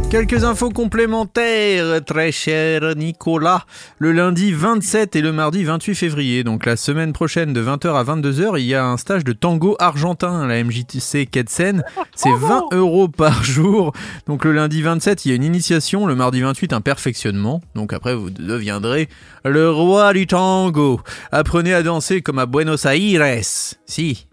Quelques 0.10 0.44
infos 0.44 0.72
complémentaires, 0.72 2.04
très 2.04 2.32
cher 2.32 2.96
Nicolas. 2.96 3.66
Le 4.00 4.12
lundi 4.12 4.52
27 4.52 5.16
et 5.16 5.22
le 5.22 5.32
mardi 5.32 5.64
28 5.64 5.94
février, 5.94 6.44
donc 6.44 6.66
la 6.66 6.76
semaine 6.78 7.14
prochaine 7.14 7.54
de 7.54 7.64
20h 7.64 7.94
à 7.94 8.04
22h, 8.04 8.60
il 8.60 8.66
y 8.66 8.74
a 8.74 8.84
un 8.84 8.98
stage 8.98 9.24
de 9.24 9.34
tango 9.34 9.76
argentin 9.78 10.42
à 10.42 10.48
la 10.48 10.64
MJTC 10.64 11.28
Ketsen. 11.28 11.84
C'est 12.16 12.34
20 12.34 12.70
euros 12.72 13.08
par 13.08 13.44
jour. 13.44 13.94
Donc 14.26 14.46
le 14.46 14.52
lundi 14.52 14.82
27, 14.82 15.26
il 15.26 15.30
y 15.30 15.32
a 15.34 15.36
une 15.36 15.44
initiation. 15.44 16.08
Le 16.08 16.16
mardi 16.16 16.42
28, 16.42 16.74
un 16.74 16.82
perfectionnement. 16.82 17.62
Donc 17.76 17.94
après, 17.94 18.16
vous 18.16 18.32
deviendrez 18.32 19.10
le 19.46 19.70
roi 19.70 20.12
du 20.14 20.26
tango. 20.26 21.02
Apprenez 21.32 21.76
à 21.76 21.84
danser 21.84 22.24
comme 22.24 22.40
à 22.40 22.48
Buenos 22.48 22.86
Aires. 22.86 23.44
Si. 23.86 24.28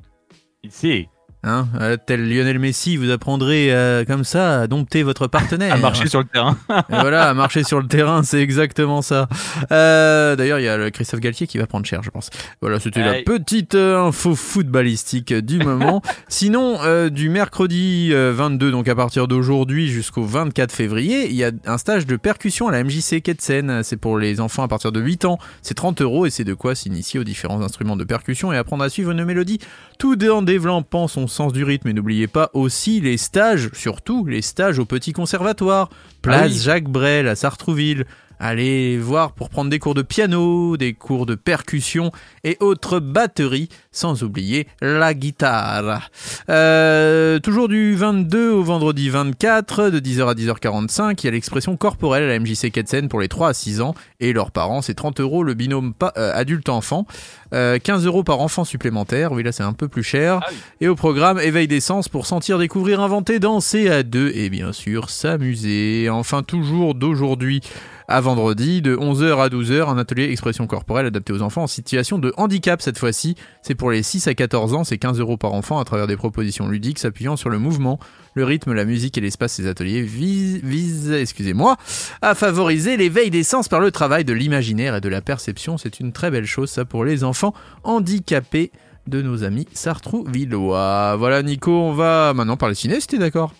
Ici, 0.64 1.06
Hein, 1.46 1.68
euh, 1.80 1.96
tel 1.96 2.28
Lionel 2.28 2.58
Messi, 2.58 2.96
vous 2.96 3.10
apprendrez 3.10 3.72
euh, 3.72 4.04
comme 4.04 4.24
ça 4.24 4.62
à 4.62 4.66
dompter 4.66 5.04
votre 5.04 5.28
partenaire. 5.28 5.74
à 5.74 5.76
marcher 5.76 6.08
sur 6.08 6.18
le 6.18 6.24
terrain. 6.24 6.58
Voilà, 6.88 7.28
à 7.28 7.34
marcher 7.34 7.62
sur 7.62 7.80
le 7.80 7.86
terrain, 7.86 8.24
c'est 8.24 8.40
exactement 8.40 9.00
ça. 9.00 9.28
Euh, 9.70 10.34
D'ailleurs, 10.34 10.58
il 10.58 10.64
y 10.64 10.68
a 10.68 10.76
le 10.76 10.90
Christophe 10.90 11.20
Galtier 11.20 11.46
qui 11.46 11.58
va 11.58 11.68
prendre 11.68 11.86
cher, 11.86 12.02
je 12.02 12.10
pense. 12.10 12.30
Voilà, 12.60 12.80
c'était 12.80 13.00
la 13.00 13.22
petite 13.22 13.76
euh, 13.76 14.08
info 14.08 14.34
footballistique 14.34 15.32
du 15.32 15.58
moment. 15.58 16.02
Sinon, 16.28 16.78
du 17.10 17.28
mercredi 17.28 18.10
euh, 18.12 18.32
22, 18.34 18.72
donc 18.72 18.88
à 18.88 18.94
partir 18.96 19.28
d'aujourd'hui 19.28 19.88
jusqu'au 19.88 20.24
24 20.24 20.72
février, 20.72 21.28
il 21.28 21.36
y 21.36 21.44
a 21.44 21.52
un 21.64 21.78
stage 21.78 22.06
de 22.06 22.16
percussion 22.16 22.66
à 22.66 22.72
la 22.72 22.82
MJC 22.82 23.22
Ketsen. 23.22 23.82
C'est 23.84 23.96
pour 23.96 24.18
les 24.18 24.40
enfants 24.40 24.64
à 24.64 24.68
partir 24.68 24.90
de 24.90 25.00
8 25.00 25.24
ans. 25.26 25.38
C'est 25.62 25.74
30 25.74 26.02
euros 26.02 26.26
et 26.26 26.30
c'est 26.30 26.44
de 26.44 26.54
quoi 26.54 26.74
s'initier 26.74 27.20
aux 27.20 27.24
différents 27.24 27.62
instruments 27.62 27.96
de 27.96 28.04
percussion 28.04 28.52
et 28.52 28.56
apprendre 28.56 28.82
à 28.82 28.88
suivre 28.88 29.12
une 29.12 29.24
mélodie 29.24 29.58
tout 29.98 30.22
en 30.28 30.42
développant 30.42 31.08
son 31.08 31.26
sens 31.36 31.52
du 31.52 31.64
rythme. 31.64 31.88
Et 31.88 31.92
n'oubliez 31.92 32.26
pas 32.26 32.50
aussi 32.54 33.00
les 33.00 33.16
stages, 33.16 33.70
surtout 33.72 34.24
les 34.24 34.42
stages 34.42 34.78
au 34.78 34.84
Petit 34.84 35.12
Conservatoire. 35.12 35.90
Place 36.22 36.42
Ah 36.42 36.46
oui. 36.46 36.58
Jacques 36.58 36.88
Brel 36.88 37.28
à 37.28 37.36
Sartrouville. 37.36 38.06
Allez 38.38 38.98
voir 38.98 39.32
pour 39.32 39.48
prendre 39.48 39.70
des 39.70 39.78
cours 39.78 39.94
de 39.94 40.02
piano, 40.02 40.76
des 40.76 40.92
cours 40.92 41.24
de 41.24 41.34
percussion 41.34 42.12
et 42.44 42.58
autres 42.60 43.00
batteries, 43.00 43.70
sans 43.92 44.22
oublier 44.22 44.68
la 44.82 45.14
guitare. 45.14 46.10
Euh, 46.50 47.38
toujours 47.38 47.68
du 47.68 47.94
22 47.94 48.50
au 48.50 48.62
vendredi 48.62 49.08
24, 49.08 49.88
de 49.88 50.00
10h 50.00 50.28
à 50.28 50.34
10h45, 50.34 51.18
il 51.22 51.24
y 51.24 51.28
a 51.28 51.30
l'expression 51.30 51.78
corporelle 51.78 52.24
à 52.24 52.26
la 52.26 52.38
MJC 52.38 52.70
Ketsen 52.70 53.08
pour 53.08 53.20
les 53.20 53.28
3 53.28 53.48
à 53.48 53.54
6 53.54 53.80
ans 53.80 53.94
et 54.20 54.34
leurs 54.34 54.50
parents. 54.50 54.82
C'est 54.82 54.94
30 54.94 55.20
euros 55.20 55.42
le 55.42 55.54
binôme 55.54 55.94
euh, 56.02 56.32
adulte-enfant, 56.34 57.06
euh, 57.54 57.78
15 57.78 58.04
euros 58.04 58.22
par 58.22 58.40
enfant 58.40 58.64
supplémentaire. 58.64 59.32
Oui, 59.32 59.44
là 59.44 59.52
c'est 59.52 59.62
un 59.62 59.72
peu 59.72 59.88
plus 59.88 60.02
cher. 60.02 60.40
Ah 60.42 60.48
oui. 60.50 60.56
Et 60.82 60.88
au 60.88 60.94
programme, 60.94 61.40
éveil 61.40 61.68
des 61.68 61.80
sens 61.80 62.10
pour 62.10 62.26
sentir, 62.26 62.58
découvrir, 62.58 63.00
inventer, 63.00 63.38
danser 63.38 63.88
à 63.88 64.02
deux 64.02 64.30
et 64.34 64.50
bien 64.50 64.72
sûr 64.72 65.08
s'amuser. 65.08 66.10
Enfin, 66.10 66.42
toujours 66.42 66.94
d'aujourd'hui 66.94 67.62
à 68.08 68.20
vendredi, 68.20 68.82
de 68.82 68.96
11h 68.96 69.38
à 69.38 69.48
12h, 69.48 69.88
un 69.88 69.98
atelier 69.98 70.30
expression 70.30 70.66
corporelle 70.66 71.06
adapté 71.06 71.32
aux 71.32 71.42
enfants 71.42 71.64
en 71.64 71.66
situation 71.66 72.18
de 72.18 72.32
handicap 72.36 72.80
cette 72.80 72.98
fois-ci. 72.98 73.34
C'est 73.62 73.74
pour 73.74 73.90
les 73.90 74.02
6 74.02 74.28
à 74.28 74.34
14 74.34 74.74
ans, 74.74 74.84
c'est 74.84 74.98
15 74.98 75.18
euros 75.18 75.36
par 75.36 75.54
enfant 75.54 75.78
à 75.78 75.84
travers 75.84 76.06
des 76.06 76.16
propositions 76.16 76.68
ludiques 76.68 76.98
s'appuyant 76.98 77.36
sur 77.36 77.50
le 77.50 77.58
mouvement, 77.58 77.98
le 78.34 78.44
rythme, 78.44 78.72
la 78.72 78.84
musique 78.84 79.18
et 79.18 79.20
l'espace. 79.20 79.54
Ces 79.54 79.66
ateliers 79.66 80.02
visent, 80.02 81.10
excusez-moi, 81.12 81.76
à 82.22 82.34
favoriser 82.34 82.96
l'éveil 82.96 83.30
des 83.30 83.42
sens 83.42 83.68
par 83.68 83.80
le 83.80 83.90
travail 83.90 84.24
de 84.24 84.32
l'imaginaire 84.32 84.96
et 84.96 85.00
de 85.00 85.08
la 85.08 85.20
perception. 85.20 85.78
C'est 85.78 86.00
une 86.00 86.12
très 86.12 86.30
belle 86.30 86.46
chose 86.46 86.70
ça 86.70 86.84
pour 86.84 87.04
les 87.04 87.24
enfants 87.24 87.54
handicapés 87.82 88.70
de 89.06 89.22
nos 89.22 89.44
amis 89.44 89.66
Sartrou-Villois. 89.72 91.16
Voilà 91.16 91.42
Nico, 91.42 91.72
on 91.72 91.92
va 91.92 92.34
maintenant 92.34 92.56
parler 92.56 92.74
ciné, 92.74 93.00
si 93.00 93.06
t'es 93.06 93.18
d'accord? 93.18 93.52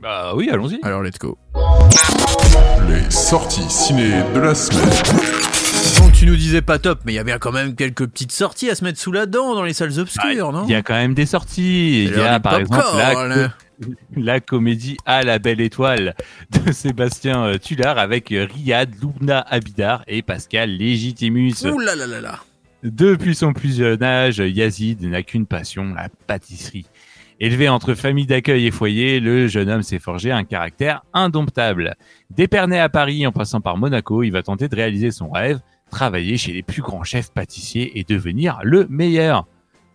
Bah 0.00 0.32
oui, 0.34 0.48
allons-y. 0.50 0.78
Alors 0.82 1.02
let's 1.02 1.18
go. 1.18 1.36
Les 2.88 3.10
sorties 3.10 3.68
ciné 3.68 4.10
de 4.34 4.40
la 4.40 4.54
semaine. 4.54 4.88
Donc 5.98 6.12
tu 6.12 6.26
nous 6.26 6.36
disais 6.36 6.62
pas 6.62 6.78
top, 6.78 7.00
mais 7.04 7.12
il 7.12 7.16
y 7.16 7.18
a 7.18 7.24
bien 7.24 7.38
quand 7.38 7.52
même 7.52 7.74
quelques 7.74 8.06
petites 8.06 8.32
sorties 8.32 8.70
à 8.70 8.74
se 8.74 8.84
mettre 8.84 8.98
sous 8.98 9.12
la 9.12 9.26
dent 9.26 9.54
dans 9.54 9.62
les 9.62 9.72
salles 9.72 9.98
obscures, 9.98 10.52
non 10.52 10.64
Il 10.66 10.70
y 10.70 10.74
a 10.74 10.82
quand 10.82 10.94
même 10.94 11.14
des 11.14 11.26
sorties. 11.26 12.04
Il 12.04 12.16
y 12.16 12.20
a 12.20 12.40
par 12.40 12.58
exemple 12.58 12.82
la, 12.96 13.04
popcorn. 13.14 13.50
co- 13.80 13.88
la 14.16 14.40
comédie 14.40 14.96
À 15.06 15.22
la 15.22 15.38
belle 15.38 15.60
étoile 15.60 16.14
de 16.50 16.72
Sébastien 16.72 17.44
euh, 17.44 17.58
Tullard 17.58 17.98
avec 17.98 18.32
euh, 18.32 18.46
Riyad, 18.52 18.90
Loubna 19.00 19.40
Abidar 19.40 20.02
et 20.06 20.22
Pascal 20.22 20.70
Légitimus. 20.70 21.54
Ouh 21.64 21.78
là 21.78 21.94
là 21.94 22.06
là 22.06 22.20
là. 22.20 22.38
Depuis 22.84 23.34
son 23.34 23.52
plus 23.52 23.76
jeune 23.78 24.02
âge, 24.04 24.38
Yazid 24.38 25.02
n'a 25.02 25.22
qu'une 25.24 25.46
passion, 25.46 25.92
la 25.94 26.08
pâtisserie. 26.28 26.86
Élevé 27.40 27.68
entre 27.68 27.94
famille 27.94 28.26
d'accueil 28.26 28.66
et 28.66 28.70
foyer, 28.72 29.20
le 29.20 29.46
jeune 29.46 29.70
homme 29.70 29.82
s'est 29.82 30.00
forgé 30.00 30.32
un 30.32 30.42
caractère 30.44 31.04
indomptable. 31.12 31.94
D'éperné 32.30 32.80
à 32.80 32.88
Paris 32.88 33.26
en 33.26 33.32
passant 33.32 33.60
par 33.60 33.76
Monaco, 33.76 34.24
il 34.24 34.30
va 34.30 34.42
tenter 34.42 34.68
de 34.68 34.74
réaliser 34.74 35.12
son 35.12 35.30
rêve, 35.30 35.60
travailler 35.90 36.36
chez 36.36 36.52
les 36.52 36.62
plus 36.64 36.82
grands 36.82 37.04
chefs 37.04 37.30
pâtissiers 37.32 37.98
et 37.98 38.04
devenir 38.04 38.58
le 38.64 38.86
meilleur. 38.90 39.46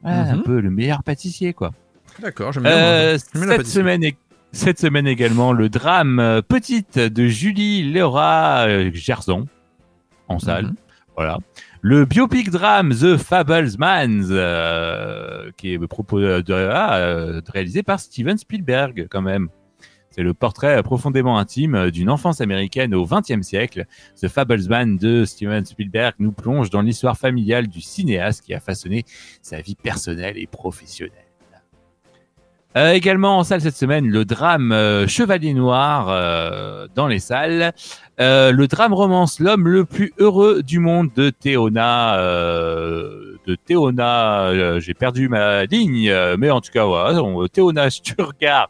Voilà, 0.03 0.21
Un 0.31 0.35
Mhm. 0.37 0.43
peu 0.43 0.59
le 0.61 0.69
meilleur 0.69 1.03
pâtissier, 1.03 1.53
quoi. 1.53 1.71
D'accord, 2.21 2.51
j'aime 2.53 2.63
bien. 2.63 2.71
Euh, 2.73 3.17
cette, 3.17 3.67
semaine, 3.67 4.03
cette 4.53 4.79
semaine 4.79 5.07
également, 5.07 5.51
le 5.51 5.67
drame 5.69 6.19
euh, 6.19 6.41
Petite 6.41 6.97
de 6.97 7.25
Julie 7.27 7.91
Léora 7.91 8.67
euh, 8.67 8.89
Gerson 8.93 9.47
en 10.29 10.39
salle. 10.39 10.65
Mhm. 10.67 10.75
Voilà. 11.17 11.37
Le 11.85 12.05
biopic 12.05 12.49
drame 12.49 12.95
The 12.95 13.17
Fablesmans, 13.17 14.29
euh, 14.31 15.51
qui 15.57 15.73
est 15.73 15.79
proposé 15.79 16.41
de, 16.41 16.53
ah, 16.53 16.95
euh, 16.95 17.41
réalisé 17.51 17.83
par 17.83 17.99
Steven 17.99 18.37
Spielberg, 18.37 19.07
quand 19.09 19.21
même. 19.21 19.49
C'est 20.09 20.23
le 20.23 20.33
portrait 20.33 20.81
profondément 20.81 21.37
intime 21.37 21.91
d'une 21.91 22.09
enfance 22.09 22.39
américaine 22.39 22.95
au 22.95 23.05
XXe 23.05 23.41
siècle. 23.41 23.85
The 24.15 24.29
Fablesman 24.29 24.95
de 24.95 25.25
Steven 25.25 25.65
Spielberg 25.65 26.13
nous 26.19 26.31
plonge 26.31 26.69
dans 26.69 26.81
l'histoire 26.81 27.17
familiale 27.17 27.67
du 27.67 27.81
cinéaste 27.81 28.45
qui 28.45 28.53
a 28.53 28.61
façonné 28.61 29.03
sa 29.41 29.59
vie 29.59 29.75
personnelle 29.75 30.37
et 30.37 30.47
professionnelle. 30.47 31.23
Euh, 32.75 32.93
également 32.93 33.37
en 33.37 33.43
salle 33.43 33.61
cette 33.61 33.75
semaine, 33.75 34.09
le 34.09 34.25
drame 34.25 34.71
euh, 34.71 35.07
Chevalier 35.07 35.53
Noir 35.53 36.07
euh, 36.09 36.87
dans 36.95 37.07
les 37.07 37.19
salles. 37.19 37.71
Euh, 38.19 38.51
le 38.51 38.67
drame 38.67 38.93
romance 38.93 39.39
L'homme 39.39 39.67
le 39.67 39.85
plus 39.85 40.13
heureux 40.19 40.61
du 40.61 40.79
monde 40.79 41.09
de 41.15 41.29
Théona. 41.31 42.19
euh, 42.19 43.37
de 43.47 43.55
Théona, 43.55 44.45
euh, 44.45 44.79
j'ai 44.79 44.93
perdu 44.93 45.27
ma 45.27 45.65
ligne, 45.65 46.13
mais 46.37 46.49
en 46.49 46.61
tout 46.61 46.71
cas, 46.71 46.85
Théona 47.51 47.89
Sturgar 47.89 48.69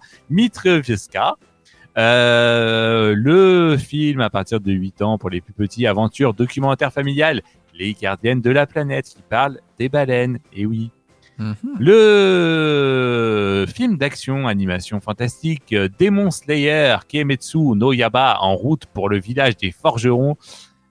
le 1.95 3.77
film 3.77 4.21
à 4.21 4.29
partir 4.29 4.60
de 4.60 4.71
8 4.71 5.01
ans 5.03 5.17
pour 5.17 5.29
les 5.29 5.41
plus 5.41 5.53
petits, 5.53 5.86
aventure 5.86 6.34
documentaire 6.34 6.91
familiale, 6.91 7.41
Les 7.75 7.93
gardiennes 7.93 8.41
de 8.41 8.49
la 8.49 8.65
planète 8.65 9.06
qui 9.06 9.21
parle 9.29 9.60
des 9.77 9.89
baleines. 9.89 10.39
Et 10.53 10.65
oui, 10.65 10.89
Mhm. 11.38 11.56
le 11.80 13.65
film 13.67 13.98
d'action 13.98 14.48
animation 14.48 15.00
fantastique 15.00 15.74
euh, 15.74 15.89
Demon 16.00 16.30
Slayer 16.30 16.98
Kemetsu 17.08 17.76
no 17.76 17.91
Yaba 17.91 18.38
en 18.41 18.56
route 18.56 18.86
pour 18.86 19.10
le 19.10 19.19
village 19.19 19.58
des 19.58 19.72
forgerons. 19.72 20.38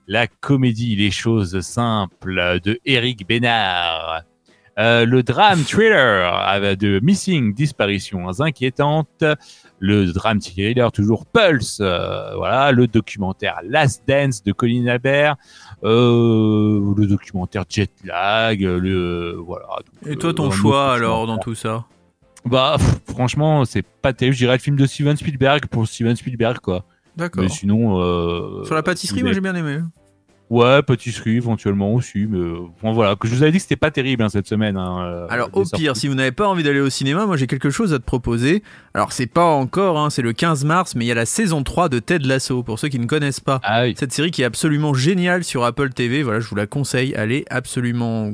La 0.08 0.26
comédie 0.26 0.96
Les 0.96 1.12
choses 1.12 1.60
simples 1.60 2.58
de 2.60 2.80
Eric 2.84 3.26
Bénard. 3.26 4.24
Euh, 4.78 5.04
le 5.04 5.22
drame 5.22 5.60
thriller 5.64 6.32
euh, 6.54 6.74
de 6.76 6.98
Missing 7.02 7.52
Disparitions 7.52 8.40
inquiétantes. 8.40 9.24
Le 9.78 10.10
drame 10.12 10.40
thriller 10.40 10.90
toujours 10.92 11.26
Pulse. 11.26 11.78
euh, 11.80 12.34
voilà. 12.36 12.72
Le 12.72 12.86
documentaire 12.86 13.60
Last 13.68 14.02
Dance 14.08 14.42
de 14.42 14.52
Colin 14.52 14.86
Albert. 14.86 15.36
Euh, 15.84 16.94
le 16.96 17.06
documentaire 17.06 17.64
Jetlag. 17.68 18.62
Le, 18.62 19.36
voilà. 19.44 19.66
Et 20.06 20.16
toi, 20.16 20.32
ton 20.32 20.50
choix 20.50 20.94
alors 20.94 21.26
dans 21.26 21.38
tout 21.38 21.54
ça? 21.54 21.84
Bah, 22.46 22.76
pff, 22.78 23.14
franchement, 23.14 23.64
c'est 23.66 23.84
pas 23.86 24.12
terrible. 24.12 24.34
Je 24.34 24.44
dirais 24.44 24.56
le 24.56 24.62
film 24.62 24.76
de 24.76 24.86
Steven 24.86 25.16
Spielberg 25.16 25.66
pour 25.66 25.86
Steven 25.86 26.16
Spielberg, 26.16 26.58
quoi. 26.60 26.84
D'accord. 27.16 27.42
Mais 27.42 27.50
sinon. 27.50 28.64
Sur 28.64 28.74
la 28.74 28.82
pâtisserie, 28.82 29.22
moi 29.22 29.32
j'ai 29.32 29.40
bien 29.42 29.54
aimé. 29.54 29.80
Ouais, 30.52 30.82
pâtisserie 30.82 31.36
éventuellement 31.36 31.94
aussi. 31.94 32.26
Mais 32.28 32.36
euh, 32.36 32.58
bon, 32.82 32.92
voilà. 32.92 33.16
Que 33.16 33.26
je 33.26 33.34
vous 33.34 33.42
avais 33.42 33.52
dit 33.52 33.56
que 33.56 33.62
c'était 33.62 33.76
pas 33.76 33.90
terrible 33.90 34.22
hein, 34.22 34.28
cette 34.28 34.46
semaine. 34.46 34.76
hein, 34.76 34.98
euh, 35.02 35.26
Alors 35.30 35.48
au 35.54 35.64
sorties. 35.64 35.84
pire, 35.84 35.96
si 35.96 36.08
vous 36.08 36.14
n'avez 36.14 36.30
pas 36.30 36.46
envie 36.46 36.62
d'aller 36.62 36.80
au 36.80 36.90
cinéma, 36.90 37.24
moi 37.24 37.38
j'ai 37.38 37.46
quelque 37.46 37.70
chose 37.70 37.94
à 37.94 37.98
te 37.98 38.04
proposer. 38.04 38.62
Alors 38.92 39.12
c'est 39.12 39.26
pas 39.26 39.46
encore, 39.46 39.98
hein, 39.98 40.10
c'est 40.10 40.20
le 40.20 40.34
15 40.34 40.66
mars, 40.66 40.94
mais 40.94 41.06
il 41.06 41.08
y 41.08 41.12
a 41.12 41.14
la 41.14 41.24
saison 41.24 41.62
3 41.62 41.88
de 41.88 41.98
Ted 42.00 42.26
Lasso, 42.28 42.62
pour 42.62 42.78
ceux 42.78 42.88
qui 42.88 42.98
ne 42.98 43.06
connaissent 43.06 43.40
pas. 43.40 43.60
Ah 43.64 43.84
oui. 43.84 43.94
Cette 43.96 44.12
série 44.12 44.30
qui 44.30 44.42
est 44.42 44.44
absolument 44.44 44.92
géniale 44.92 45.42
sur 45.42 45.64
Apple 45.64 45.88
TV, 45.94 46.22
voilà, 46.22 46.40
je 46.40 46.48
vous 46.48 46.56
la 46.56 46.66
conseille, 46.66 47.14
elle 47.16 47.32
est 47.32 47.46
absolument 47.50 48.32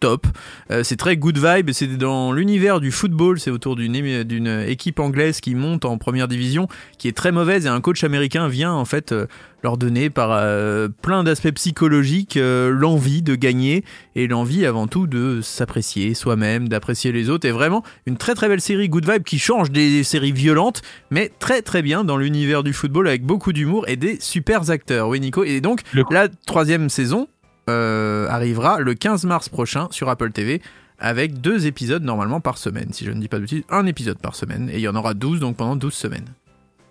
top. 0.00 0.26
Euh, 0.70 0.82
c'est 0.82 0.96
très 0.96 1.16
good 1.16 1.38
vibe, 1.38 1.70
c'est 1.72 1.86
dans 1.96 2.32
l'univers 2.32 2.80
du 2.80 2.90
football, 2.90 3.40
c'est 3.40 3.50
autour 3.50 3.76
d'une 3.76 4.64
équipe 4.66 5.00
anglaise 5.00 5.40
qui 5.40 5.54
monte 5.54 5.84
en 5.84 5.98
première 5.98 6.28
division, 6.28 6.68
qui 6.98 7.08
est 7.08 7.16
très 7.16 7.32
mauvaise 7.32 7.66
et 7.66 7.68
un 7.68 7.80
coach 7.80 8.04
américain 8.04 8.48
vient 8.48 8.72
en 8.72 8.84
fait 8.84 9.12
euh, 9.12 9.26
leur 9.62 9.78
donner 9.78 10.10
par 10.10 10.30
euh, 10.32 10.88
plein 11.02 11.24
d'aspects 11.24 11.52
psychologiques 11.52 12.36
euh, 12.36 12.68
l'envie 12.68 13.22
de 13.22 13.34
gagner 13.34 13.82
et 14.14 14.26
l'envie 14.26 14.66
avant 14.66 14.86
tout 14.86 15.06
de 15.06 15.40
s'apprécier 15.42 16.12
soi-même, 16.12 16.68
d'apprécier 16.68 17.12
les 17.12 17.30
autres. 17.30 17.48
Et 17.48 17.50
vraiment 17.50 17.82
une 18.06 18.18
très 18.18 18.34
très 18.34 18.48
belle 18.48 18.60
série 18.60 18.88
good 18.88 19.10
vibe 19.10 19.22
qui 19.22 19.38
change 19.38 19.70
des 19.70 20.04
séries 20.04 20.32
violentes, 20.32 20.82
mais 21.10 21.32
très 21.38 21.62
très 21.62 21.80
bien 21.80 22.04
dans 22.04 22.18
l'univers 22.18 22.62
du 22.62 22.74
football 22.74 23.08
avec 23.08 23.24
beaucoup 23.24 23.52
d'humour 23.52 23.88
et 23.88 23.96
des 23.96 24.18
super 24.20 24.70
acteurs. 24.70 25.08
Oui 25.08 25.18
Nico. 25.18 25.44
Et 25.44 25.62
donc 25.62 25.80
la 26.10 26.28
troisième 26.28 26.90
saison 26.90 27.28
euh, 27.70 28.28
arrivera 28.28 28.78
le 28.80 28.94
15 28.94 29.24
mars 29.24 29.48
prochain 29.48 29.88
sur 29.90 30.08
Apple 30.08 30.30
TV 30.32 30.60
avec 30.98 31.40
deux 31.40 31.66
épisodes 31.66 32.02
normalement 32.04 32.40
par 32.40 32.56
semaine, 32.58 32.88
si 32.92 33.04
je 33.04 33.10
ne 33.10 33.20
dis 33.20 33.28
pas 33.28 33.36
de 33.36 33.42
bêtises, 33.42 33.62
un 33.70 33.84
épisode 33.86 34.18
par 34.18 34.34
semaine, 34.36 34.68
et 34.70 34.74
il 34.74 34.80
y 34.80 34.88
en 34.88 34.94
aura 34.94 35.12
12 35.14 35.40
donc 35.40 35.56
pendant 35.56 35.76
12 35.76 35.92
semaines. 35.92 36.26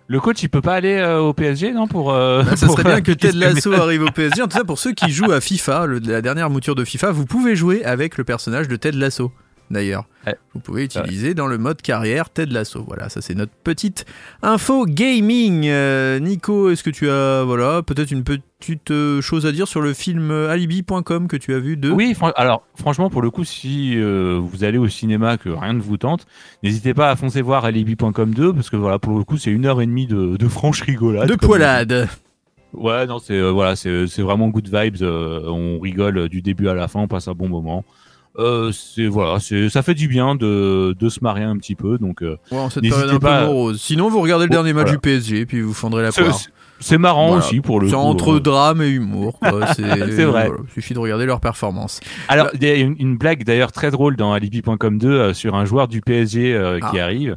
Le 0.06 0.20
coach, 0.20 0.42
il 0.42 0.50
peut 0.50 0.60
pas 0.60 0.74
aller 0.74 0.96
euh, 0.98 1.20
au 1.20 1.32
PSG, 1.32 1.72
non 1.72 1.86
pour, 1.88 2.12
euh, 2.12 2.42
Bah, 2.42 2.56
ça 2.56 2.66
pour, 2.66 2.74
serait 2.76 2.84
bien 2.84 2.98
euh, 2.98 3.00
que 3.00 3.12
Ted 3.12 3.38
Lasso 3.38 3.72
arrive 3.72 4.02
au 4.02 4.10
PSG. 4.14 4.42
En 4.42 4.48
tout 4.48 4.58
cas, 4.58 4.64
pour 4.64 4.78
ceux 4.78 4.92
qui 4.92 5.10
jouent 5.10 5.32
à 5.32 5.40
FIFA, 5.40 5.86
le- 5.86 5.98
la 6.00 6.20
dernière 6.20 6.50
mouture 6.50 6.74
de 6.74 6.84
FIFA, 6.84 7.10
vous 7.12 7.24
pouvez 7.24 7.56
jouer 7.56 7.82
avec 7.86 8.18
le 8.18 8.24
personnage 8.24 8.68
de 8.68 8.76
Ted 8.76 8.98
Lasso. 8.98 9.32
D'ailleurs, 9.70 10.04
Ouais. 10.26 10.36
vous 10.52 10.60
pouvez 10.60 10.84
utiliser 10.84 11.32
dans 11.34 11.46
le 11.46 11.56
mode 11.58 11.80
carrière 11.82 12.28
Ted 12.30 12.52
Lasso. 12.52 12.84
Voilà, 12.86 13.08
ça 13.08 13.20
c'est 13.22 13.34
notre 13.34 13.52
petite 13.64 14.04
info 14.42 14.84
gaming. 14.86 15.66
Euh, 15.68 16.18
Nico, 16.18 16.70
est-ce 16.70 16.82
que 16.82 16.90
tu 16.90 17.08
as 17.08 17.42
voilà 17.44 17.82
peut-être 17.82 18.10
une 18.10 18.24
petite 18.24 18.90
euh, 18.90 19.20
chose 19.22 19.46
à 19.46 19.52
dire 19.52 19.66
sur 19.66 19.80
le 19.80 19.94
film 19.94 20.30
euh, 20.30 20.50
Alibi.com 20.50 21.28
que 21.28 21.36
tu 21.36 21.54
as 21.54 21.58
vu 21.58 21.76
de 21.78 21.90
Oui, 21.90 22.14
fran- 22.14 22.32
alors 22.36 22.62
franchement, 22.76 23.08
pour 23.10 23.22
le 23.22 23.30
coup, 23.30 23.44
si 23.44 23.94
euh, 23.96 24.38
vous 24.42 24.64
allez 24.64 24.78
au 24.78 24.86
cinéma 24.88 25.38
que 25.38 25.48
rien 25.48 25.72
ne 25.72 25.80
vous 25.80 25.96
tente, 25.96 26.26
n'hésitez 26.62 26.92
pas 26.94 27.10
à 27.10 27.16
foncer 27.16 27.40
voir 27.42 27.64
alibi.com 27.64 28.34
2 28.34 28.52
parce 28.52 28.68
que 28.70 28.76
voilà, 28.76 28.98
pour 28.98 29.16
le 29.18 29.24
coup, 29.24 29.38
c'est 29.38 29.50
une 29.50 29.64
heure 29.66 29.80
et 29.80 29.86
demie 29.86 30.06
de, 30.06 30.36
de 30.36 30.48
franche 30.48 30.82
rigolade. 30.82 31.28
de 31.28 31.34
poilade. 31.36 32.08
Ouais, 32.74 33.06
non, 33.06 33.18
c'est 33.18 33.40
voilà, 33.50 33.76
c'est 33.76 34.06
c'est 34.08 34.22
vraiment 34.22 34.48
good 34.48 34.68
vibes. 34.72 35.02
on 35.02 35.78
rigole 35.80 36.28
du 36.28 36.42
début 36.42 36.68
à 36.68 36.74
la 36.74 36.88
fin, 36.88 37.00
on 37.00 37.08
passe 37.08 37.28
un 37.28 37.32
bon 37.34 37.48
moment. 37.48 37.84
Euh, 38.38 38.72
c'est 38.72 39.06
voilà, 39.06 39.38
c'est 39.38 39.68
ça 39.68 39.82
fait 39.82 39.94
du 39.94 40.08
bien 40.08 40.34
de, 40.34 40.94
de 40.98 41.08
se 41.08 41.20
marier 41.22 41.44
un 41.44 41.56
petit 41.56 41.76
peu, 41.76 41.98
donc 41.98 42.22
euh, 42.22 42.36
Ouais, 42.50 42.66
cette 42.70 42.84
un 42.84 43.18
pas 43.20 43.40
peu 43.42 43.46
morose. 43.46 43.80
Sinon, 43.80 44.08
vous 44.08 44.20
regardez 44.20 44.46
le 44.46 44.50
Oh, 44.50 44.54
dernier 44.54 44.72
match 44.72 44.86
voilà. 44.86 44.96
du 44.96 44.98
PSG, 44.98 45.46
puis 45.46 45.60
vous 45.60 45.72
fendrez 45.72 46.02
la 46.02 46.10
poire. 46.10 46.36
c'est- 46.80 46.98
marrant 46.98 47.28
Voilà. 47.28 47.44
aussi 47.44 47.60
pour 47.60 47.80
le 47.80 47.88
C'est 47.88 47.94
entre 47.94 48.34
euh. 48.34 48.40
drame 48.40 48.82
et 48.82 48.88
humour. 48.88 49.38
C'est 49.76 49.82
vrai. 49.82 50.24
voilà, 50.48 50.48
il 50.66 50.72
suffit 50.72 50.94
de 50.94 50.98
regarder 50.98 51.26
leur 51.26 51.38
performance. 51.40 52.00
Alors, 52.28 52.48
il 52.54 52.64
y 52.64 52.68
a 52.68 52.74
une, 52.74 53.16
blague 53.16 53.44
d'ailleurs 53.44 53.70
très 53.70 53.90
drôle 53.92 54.16
dans 54.16 54.32
Alibi.com 54.32 54.98
2 54.98 55.08
euh, 55.08 55.32
sur 55.32 55.54
un 55.54 55.64
joueur 55.64 55.86
du 55.86 56.00
PSG 56.00 56.58
qui 56.90 56.98
Ah. 56.98 57.04
arrive 57.04 57.36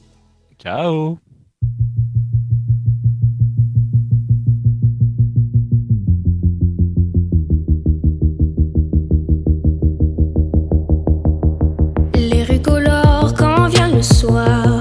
Ciao 0.58 1.19
le 13.96 14.02
soir. 14.04 14.75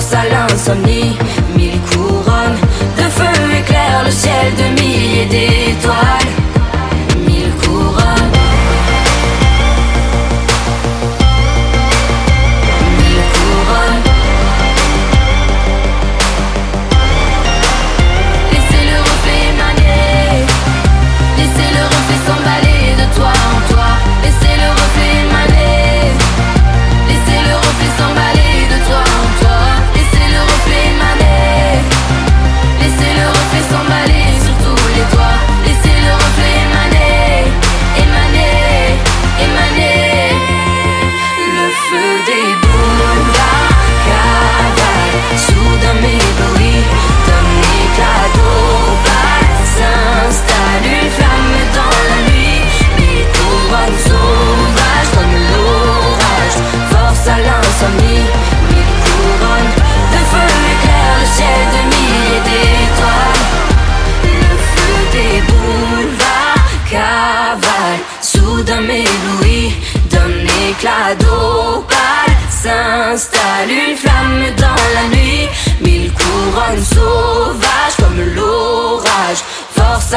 Force 0.00 0.14
à 0.14 0.24
l'insomnie, 0.24 1.18
mille 1.54 1.78
couronnes 1.92 2.56
de 2.96 3.02
feu 3.02 3.58
éclairent 3.58 4.04
le 4.06 4.10
ciel 4.10 4.54
de 4.56 4.79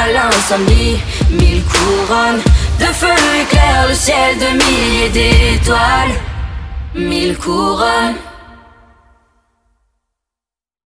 à 0.03 0.11
l'insomnie 0.11 0.99
Mille 1.29 1.63
couronnes 1.63 2.41
de 2.79 2.85
feu 2.85 3.07
éclairent 3.41 3.87
le 3.87 3.93
ciel 3.93 4.37
de 4.37 4.49
milliers 4.61 5.09
d'étoiles. 5.09 6.15
Mille 6.95 7.37
couronnes 7.37 8.15